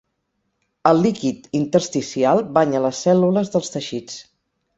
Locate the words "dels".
3.59-3.71